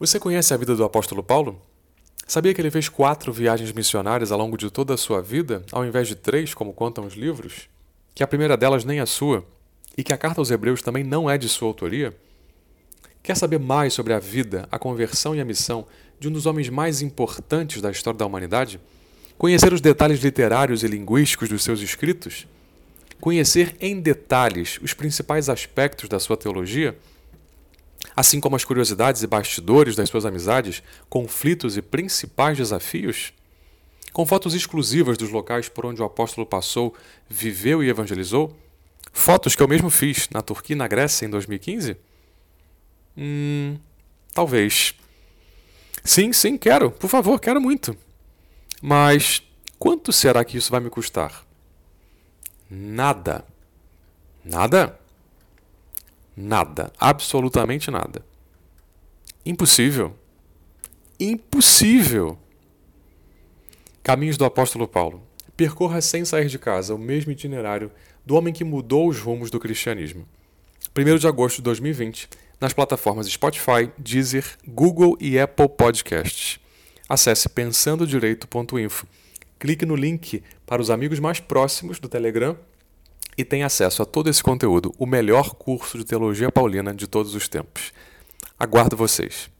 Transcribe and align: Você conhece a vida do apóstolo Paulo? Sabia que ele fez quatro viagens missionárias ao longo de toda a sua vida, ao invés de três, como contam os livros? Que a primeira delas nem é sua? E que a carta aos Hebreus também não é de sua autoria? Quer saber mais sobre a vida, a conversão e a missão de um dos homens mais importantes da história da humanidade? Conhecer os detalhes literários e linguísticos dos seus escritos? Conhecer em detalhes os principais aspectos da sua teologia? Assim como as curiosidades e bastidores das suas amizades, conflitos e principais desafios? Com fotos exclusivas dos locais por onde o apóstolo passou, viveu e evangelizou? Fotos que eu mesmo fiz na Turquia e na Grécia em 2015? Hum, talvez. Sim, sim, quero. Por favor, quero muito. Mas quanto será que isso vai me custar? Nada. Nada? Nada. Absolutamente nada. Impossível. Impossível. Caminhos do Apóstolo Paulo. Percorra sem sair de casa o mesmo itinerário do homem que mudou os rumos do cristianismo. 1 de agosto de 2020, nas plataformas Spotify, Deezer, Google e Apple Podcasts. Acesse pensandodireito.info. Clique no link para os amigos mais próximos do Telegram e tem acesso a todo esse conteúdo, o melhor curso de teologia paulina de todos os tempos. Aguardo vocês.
Você 0.00 0.18
conhece 0.18 0.54
a 0.54 0.56
vida 0.56 0.74
do 0.74 0.82
apóstolo 0.82 1.22
Paulo? 1.22 1.60
Sabia 2.26 2.54
que 2.54 2.60
ele 2.62 2.70
fez 2.70 2.88
quatro 2.88 3.30
viagens 3.34 3.70
missionárias 3.70 4.32
ao 4.32 4.38
longo 4.38 4.56
de 4.56 4.70
toda 4.70 4.94
a 4.94 4.96
sua 4.96 5.20
vida, 5.20 5.62
ao 5.70 5.84
invés 5.84 6.08
de 6.08 6.14
três, 6.14 6.54
como 6.54 6.72
contam 6.72 7.04
os 7.04 7.12
livros? 7.12 7.68
Que 8.14 8.22
a 8.22 8.26
primeira 8.26 8.56
delas 8.56 8.82
nem 8.82 9.00
é 9.00 9.04
sua? 9.04 9.44
E 9.98 10.02
que 10.02 10.14
a 10.14 10.16
carta 10.16 10.40
aos 10.40 10.50
Hebreus 10.50 10.80
também 10.80 11.04
não 11.04 11.28
é 11.28 11.36
de 11.36 11.50
sua 11.50 11.68
autoria? 11.68 12.16
Quer 13.22 13.36
saber 13.36 13.58
mais 13.58 13.92
sobre 13.92 14.14
a 14.14 14.18
vida, 14.18 14.66
a 14.72 14.78
conversão 14.78 15.36
e 15.36 15.40
a 15.40 15.44
missão 15.44 15.86
de 16.18 16.28
um 16.28 16.32
dos 16.32 16.46
homens 16.46 16.70
mais 16.70 17.02
importantes 17.02 17.82
da 17.82 17.90
história 17.90 18.16
da 18.16 18.24
humanidade? 18.24 18.80
Conhecer 19.36 19.70
os 19.70 19.82
detalhes 19.82 20.20
literários 20.20 20.82
e 20.82 20.86
linguísticos 20.86 21.50
dos 21.50 21.62
seus 21.62 21.82
escritos? 21.82 22.46
Conhecer 23.20 23.76
em 23.78 24.00
detalhes 24.00 24.80
os 24.82 24.94
principais 24.94 25.50
aspectos 25.50 26.08
da 26.08 26.18
sua 26.18 26.38
teologia? 26.38 26.96
Assim 28.14 28.40
como 28.40 28.56
as 28.56 28.64
curiosidades 28.64 29.22
e 29.22 29.26
bastidores 29.26 29.96
das 29.96 30.08
suas 30.08 30.24
amizades, 30.24 30.82
conflitos 31.08 31.76
e 31.76 31.82
principais 31.82 32.56
desafios? 32.56 33.32
Com 34.12 34.26
fotos 34.26 34.54
exclusivas 34.54 35.16
dos 35.16 35.30
locais 35.30 35.68
por 35.68 35.86
onde 35.86 36.02
o 36.02 36.04
apóstolo 36.04 36.46
passou, 36.46 36.94
viveu 37.28 37.82
e 37.82 37.88
evangelizou? 37.88 38.56
Fotos 39.12 39.54
que 39.54 39.62
eu 39.62 39.68
mesmo 39.68 39.90
fiz 39.90 40.28
na 40.30 40.42
Turquia 40.42 40.74
e 40.74 40.76
na 40.76 40.88
Grécia 40.88 41.26
em 41.26 41.30
2015? 41.30 41.96
Hum, 43.16 43.78
talvez. 44.34 44.94
Sim, 46.04 46.32
sim, 46.32 46.56
quero. 46.56 46.90
Por 46.90 47.08
favor, 47.08 47.38
quero 47.38 47.60
muito. 47.60 47.96
Mas 48.80 49.42
quanto 49.78 50.12
será 50.12 50.44
que 50.44 50.56
isso 50.56 50.70
vai 50.70 50.80
me 50.80 50.90
custar? 50.90 51.44
Nada. 52.70 53.44
Nada? 54.44 54.99
Nada. 56.40 56.90
Absolutamente 56.98 57.90
nada. 57.90 58.24
Impossível. 59.44 60.16
Impossível. 61.18 62.38
Caminhos 64.02 64.38
do 64.38 64.46
Apóstolo 64.46 64.88
Paulo. 64.88 65.22
Percorra 65.54 66.00
sem 66.00 66.24
sair 66.24 66.46
de 66.46 66.58
casa 66.58 66.94
o 66.94 66.98
mesmo 66.98 67.30
itinerário 67.30 67.92
do 68.24 68.34
homem 68.36 68.54
que 68.54 68.64
mudou 68.64 69.06
os 69.06 69.18
rumos 69.18 69.50
do 69.50 69.60
cristianismo. 69.60 70.26
1 70.96 71.18
de 71.18 71.26
agosto 71.26 71.56
de 71.56 71.62
2020, 71.62 72.26
nas 72.58 72.72
plataformas 72.72 73.26
Spotify, 73.26 73.92
Deezer, 73.98 74.56
Google 74.66 75.18
e 75.20 75.38
Apple 75.38 75.68
Podcasts. 75.68 76.58
Acesse 77.06 77.50
pensandodireito.info. 77.50 79.06
Clique 79.58 79.84
no 79.84 79.94
link 79.94 80.42
para 80.64 80.80
os 80.80 80.88
amigos 80.88 81.18
mais 81.18 81.38
próximos 81.38 81.98
do 81.98 82.08
Telegram 82.08 82.56
e 83.36 83.44
tem 83.44 83.62
acesso 83.62 84.02
a 84.02 84.06
todo 84.06 84.28
esse 84.28 84.42
conteúdo, 84.42 84.92
o 84.98 85.06
melhor 85.06 85.54
curso 85.54 85.98
de 85.98 86.04
teologia 86.04 86.50
paulina 86.50 86.94
de 86.94 87.06
todos 87.06 87.34
os 87.34 87.48
tempos. 87.48 87.92
Aguardo 88.58 88.96
vocês. 88.96 89.50